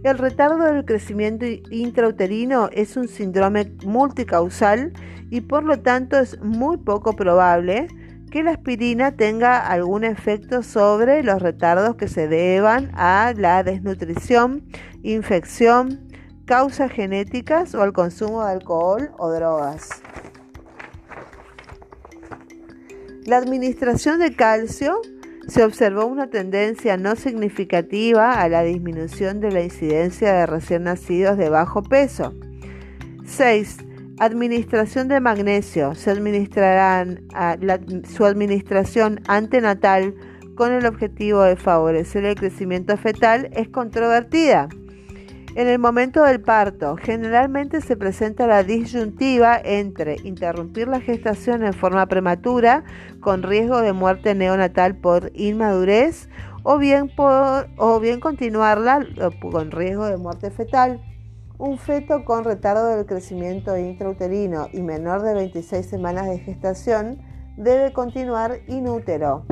El 0.03 0.17
retardo 0.17 0.63
del 0.63 0.85
crecimiento 0.85 1.45
intrauterino 1.69 2.69
es 2.71 2.97
un 2.97 3.07
síndrome 3.07 3.71
multicausal 3.85 4.93
y 5.29 5.41
por 5.41 5.63
lo 5.63 5.79
tanto 5.79 6.19
es 6.19 6.39
muy 6.41 6.77
poco 6.77 7.15
probable 7.15 7.87
que 8.31 8.43
la 8.43 8.51
aspirina 8.51 9.11
tenga 9.11 9.59
algún 9.59 10.03
efecto 10.03 10.63
sobre 10.63 11.21
los 11.21 11.41
retardos 11.41 11.97
que 11.97 12.07
se 12.07 12.27
deban 12.27 12.89
a 12.95 13.33
la 13.37 13.61
desnutrición, 13.61 14.63
infección, 15.03 16.07
causas 16.45 16.91
genéticas 16.91 17.75
o 17.75 17.83
al 17.83 17.93
consumo 17.93 18.43
de 18.43 18.53
alcohol 18.53 19.11
o 19.19 19.29
drogas. 19.31 19.89
La 23.25 23.37
administración 23.37 24.19
de 24.19 24.35
calcio 24.35 24.99
se 25.47 25.63
observó 25.63 26.05
una 26.05 26.27
tendencia 26.27 26.97
no 26.97 27.15
significativa 27.15 28.41
a 28.41 28.47
la 28.49 28.63
disminución 28.63 29.39
de 29.41 29.51
la 29.51 29.61
incidencia 29.61 30.33
de 30.33 30.45
recién 30.45 30.83
nacidos 30.83 31.37
de 31.37 31.49
bajo 31.49 31.83
peso. 31.83 32.33
6. 33.25 33.77
Administración 34.19 35.07
de 35.07 35.19
magnesio. 35.19 35.95
Se 35.95 36.11
administrarán 36.11 37.27
su 38.07 38.25
administración 38.25 39.19
antenatal 39.27 40.13
con 40.55 40.73
el 40.73 40.85
objetivo 40.85 41.41
de 41.41 41.55
favorecer 41.55 42.25
el 42.25 42.35
crecimiento 42.35 42.95
fetal 42.97 43.49
es 43.53 43.69
controvertida. 43.69 44.69
En 45.53 45.67
el 45.67 45.79
momento 45.79 46.23
del 46.23 46.39
parto, 46.39 46.95
generalmente 46.95 47.81
se 47.81 47.97
presenta 47.97 48.47
la 48.47 48.63
disyuntiva 48.63 49.59
entre 49.61 50.15
interrumpir 50.23 50.87
la 50.87 51.01
gestación 51.01 51.65
en 51.65 51.73
forma 51.73 52.05
prematura, 52.05 52.85
con 53.19 53.43
riesgo 53.43 53.81
de 53.81 53.91
muerte 53.91 54.33
neonatal 54.33 54.95
por 54.95 55.29
inmadurez, 55.33 56.29
o 56.63 56.77
bien, 56.77 57.09
continuarla 58.21 59.05
con 59.41 59.71
riesgo 59.71 60.05
de 60.05 60.15
muerte 60.15 60.51
fetal. 60.51 61.01
Un 61.57 61.77
feto 61.77 62.23
con 62.23 62.45
retardo 62.45 62.87
del 62.87 63.05
crecimiento 63.05 63.77
intrauterino 63.77 64.69
y 64.71 64.81
menor 64.81 65.21
de 65.21 65.33
26 65.33 65.85
semanas 65.85 66.29
de 66.29 66.39
gestación 66.39 67.19
debe 67.57 67.91
continuar 67.91 68.59
inútero, 68.69 69.45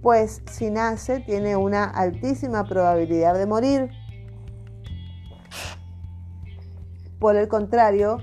pues 0.00 0.40
si 0.50 0.70
nace 0.70 1.20
tiene 1.20 1.54
una 1.54 1.84
altísima 1.84 2.64
probabilidad 2.64 3.34
de 3.34 3.44
morir. 3.44 3.90
Por 7.18 7.36
el 7.36 7.48
contrario, 7.48 8.18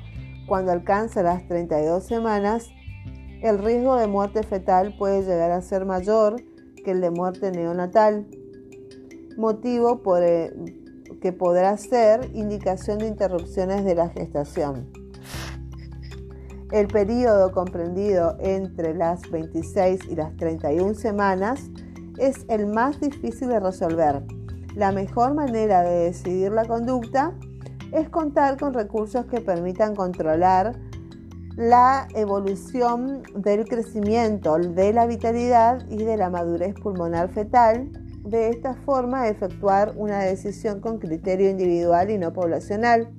cuando 0.47 0.71
alcanza 0.71 1.23
las 1.23 1.47
32 1.47 2.03
semanas, 2.03 2.69
el 3.41 3.59
riesgo 3.59 3.97
de 3.97 4.07
muerte 4.07 4.43
fetal 4.43 4.95
puede 4.97 5.21
llegar 5.21 5.51
a 5.51 5.61
ser 5.61 5.85
mayor 5.85 6.41
que 6.83 6.91
el 6.91 7.01
de 7.01 7.11
muerte 7.11 7.51
neonatal, 7.51 8.25
motivo 9.37 10.01
por 10.01 10.23
el, 10.23 10.85
que 11.21 11.33
podrá 11.33 11.75
ser 11.77 12.29
indicación 12.33 12.99
de 12.99 13.07
interrupciones 13.07 13.83
de 13.83 13.95
la 13.95 14.09
gestación. 14.09 14.91
El 16.71 16.87
periodo 16.87 17.51
comprendido 17.51 18.37
entre 18.39 18.93
las 18.93 19.29
26 19.29 20.05
y 20.09 20.15
las 20.15 20.35
31 20.37 20.93
semanas 20.93 21.69
es 22.17 22.45
el 22.49 22.67
más 22.67 22.99
difícil 22.99 23.49
de 23.49 23.59
resolver. 23.59 24.23
La 24.75 24.91
mejor 24.91 25.33
manera 25.33 25.83
de 25.83 26.05
decidir 26.05 26.51
la 26.51 26.65
conducta 26.65 27.33
es 27.91 28.09
contar 28.09 28.57
con 28.57 28.73
recursos 28.73 29.25
que 29.25 29.41
permitan 29.41 29.95
controlar 29.95 30.75
la 31.55 32.07
evolución 32.15 33.23
del 33.33 33.65
crecimiento, 33.65 34.57
de 34.57 34.91
la 34.91 35.05
vitalidad 35.07 35.87
y 35.89 36.03
de 36.03 36.17
la 36.17 36.29
madurez 36.29 36.75
pulmonar 36.75 37.29
fetal 37.29 37.89
de 38.25 38.49
esta 38.49 38.73
forma 38.73 39.29
efectuar 39.29 39.93
una 39.95 40.19
decisión 40.19 40.81
con 40.81 40.97
criterio 40.97 41.49
individual 41.49 42.09
y 42.09 42.17
no 42.17 42.33
poblacional. 42.33 43.09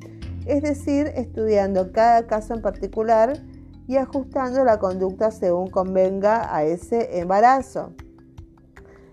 es 0.47 0.63
decir, 0.63 1.11
estudiando 1.17 1.91
cada 1.91 2.27
caso 2.29 2.55
en 2.55 2.63
particular 2.63 3.43
y 3.89 3.97
ajustando 3.97 4.65
la 4.65 4.79
conducta 4.79 5.33
según 5.33 5.69
convenga 5.71 6.55
a 6.55 6.63
ese 6.63 7.19
embarazo. 7.19 7.95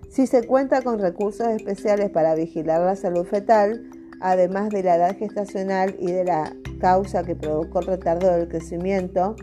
Si 0.10 0.28
se 0.28 0.46
cuenta 0.46 0.84
con 0.84 1.00
recursos 1.00 1.48
especiales 1.48 2.12
para 2.12 2.36
vigilar 2.36 2.82
la 2.82 2.96
salud 2.96 3.26
fetal, 3.26 3.90
además 4.24 4.70
de 4.70 4.84
la 4.84 4.96
edad 4.96 5.18
gestacional 5.18 5.96
y 6.00 6.08
de 6.08 6.24
la 6.24 6.56
causa 6.80 7.24
que 7.24 7.36
provocó 7.36 7.82
el 7.82 7.88
retardo 7.88 8.32
del 8.32 8.48
crecimiento, 8.48 9.36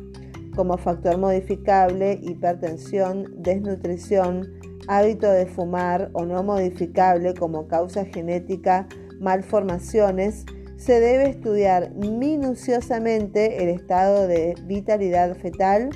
como 0.57 0.79
factor 0.79 1.19
modificable, 1.19 2.19
hipertensión, 2.23 3.27
desnutrición, 3.37 4.49
hábito 4.89 5.31
de 5.31 5.47
fumar 5.47 6.09
o 6.15 6.25
no 6.25 6.43
modificable 6.43 7.35
como 7.35 7.69
causa 7.69 8.07
genética, 8.07 8.89
malformaciones, 9.21 10.47
se 10.79 10.99
debe 10.99 11.29
estudiar 11.29 11.95
minuciosamente 11.95 13.63
el 13.63 13.69
estado 13.69 14.27
de 14.27 14.55
vitalidad 14.65 15.37
fetal, 15.37 15.91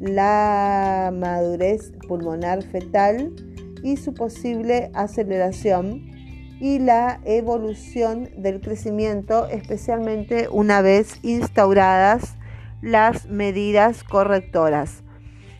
la 0.00 1.12
madurez 1.14 1.92
pulmonar 2.08 2.62
fetal 2.62 3.30
y 3.82 3.98
su 3.98 4.14
posible 4.14 4.90
aceleración 4.94 6.15
y 6.60 6.78
la 6.78 7.20
evolución 7.24 8.30
del 8.36 8.60
crecimiento, 8.60 9.46
especialmente 9.48 10.48
una 10.50 10.80
vez 10.80 11.18
instauradas 11.22 12.36
las 12.82 13.26
medidas 13.26 14.04
correctoras. 14.04 15.02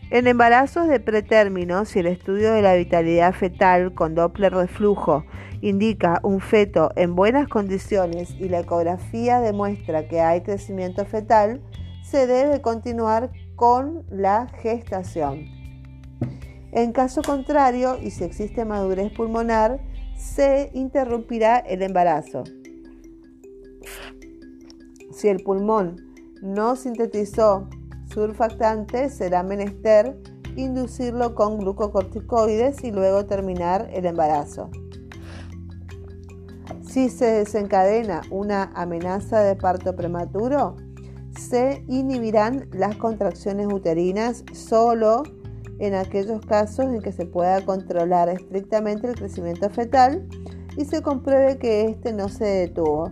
En 0.09 0.27
embarazos 0.27 0.87
de 0.87 0.99
pretérmino, 0.99 1.83
si 1.85 1.99
el 1.99 2.07
estudio 2.07 2.53
de 2.53 2.61
la 2.61 2.75
vitalidad 2.75 3.33
fetal 3.33 3.93
con 3.93 4.15
Doppler 4.15 4.55
de 4.55 4.67
flujo 4.67 5.25
indica 5.61 6.19
un 6.23 6.39
feto 6.39 6.91
en 6.95 7.15
buenas 7.15 7.47
condiciones 7.49 8.31
y 8.39 8.47
la 8.47 8.59
ecografía 8.59 9.41
demuestra 9.41 10.07
que 10.07 10.21
hay 10.21 10.41
crecimiento 10.41 11.05
fetal, 11.05 11.61
se 12.03 12.25
debe 12.25 12.61
continuar 12.61 13.31
con 13.55 14.05
la 14.09 14.47
gestación. 14.61 15.45
En 16.71 16.93
caso 16.93 17.21
contrario, 17.21 17.97
y 18.01 18.11
si 18.11 18.23
existe 18.23 18.63
madurez 18.63 19.11
pulmonar, 19.11 19.81
se 20.17 20.71
interrumpirá 20.73 21.59
el 21.59 21.81
embarazo. 21.81 22.43
Si 25.11 25.27
el 25.27 25.43
pulmón 25.43 25.95
no 26.41 26.75
sintetizó 26.75 27.69
surfactante, 28.13 29.09
será 29.09 29.43
menester 29.43 30.17
inducirlo 30.55 31.35
con 31.35 31.59
glucocorticoides 31.59 32.83
y 32.83 32.91
luego 32.91 33.25
terminar 33.25 33.89
el 33.93 34.05
embarazo. 34.05 34.69
Si 36.81 37.09
se 37.09 37.25
desencadena 37.25 38.21
una 38.31 38.71
amenaza 38.73 39.41
de 39.41 39.55
parto 39.55 39.95
prematuro, 39.95 40.75
se 41.37 41.83
inhibirán 41.87 42.67
las 42.71 42.95
contracciones 42.95 43.67
uterinas 43.71 44.43
solo 44.53 45.23
en 45.79 45.93
aquellos 45.93 46.41
casos 46.45 46.85
en 46.85 47.01
que 47.01 47.11
se 47.11 47.25
pueda 47.25 47.63
controlar 47.65 48.29
estrictamente 48.29 49.07
el 49.07 49.15
crecimiento 49.15 49.69
fetal 49.69 50.27
y 50.75 50.85
se 50.85 51.01
compruebe 51.01 51.57
que 51.57 51.85
éste 51.85 52.13
no 52.13 52.29
se 52.29 52.45
detuvo. 52.45 53.11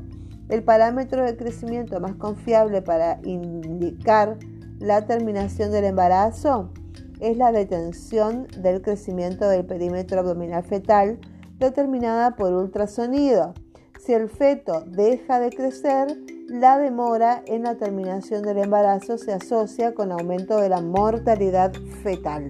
El 0.50 0.64
parámetro 0.64 1.24
de 1.24 1.36
crecimiento 1.36 2.00
más 2.00 2.16
confiable 2.16 2.82
para 2.82 3.20
indicar 3.24 4.38
la 4.80 5.06
terminación 5.06 5.72
del 5.72 5.86
embarazo 5.86 6.72
es 7.20 7.38
la 7.38 7.52
detención 7.52 8.48
del 8.58 8.82
crecimiento 8.82 9.48
del 9.50 9.66
perímetro 9.66 10.20
abdominal 10.20 10.64
fetal 10.64 11.20
determinada 11.58 12.36
por 12.36 12.54
ultrasonido. 12.54 13.54
Si 14.00 14.14
el 14.14 14.30
feto 14.30 14.84
deja 14.86 15.40
de 15.40 15.50
crecer, 15.50 16.08
la 16.48 16.78
demora 16.78 17.44
en 17.48 17.64
la 17.64 17.76
terminación 17.76 18.44
del 18.44 18.60
embarazo 18.60 19.18
se 19.18 19.34
asocia 19.34 19.94
con 19.94 20.12
aumento 20.12 20.58
de 20.58 20.70
la 20.70 20.82
mortalidad 20.82 21.74
fetal. 22.04 22.50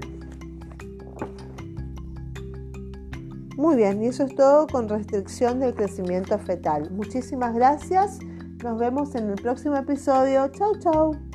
Muy 3.57 3.77
bien, 3.77 4.03
y 4.03 4.07
eso 4.07 4.25
es 4.25 4.35
todo 4.35 4.67
con 4.67 4.89
restricción 4.89 5.61
del 5.61 5.73
crecimiento 5.73 6.37
fetal. 6.37 6.91
Muchísimas 6.91 7.55
gracias. 7.55 8.19
Nos 8.63 8.77
vemos 8.77 9.15
en 9.15 9.29
el 9.29 9.35
próximo 9.35 9.77
episodio. 9.77 10.49
Chau, 10.49 10.77
chau. 10.79 11.34